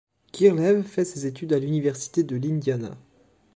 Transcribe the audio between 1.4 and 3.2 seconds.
à l'université de l'Indiana.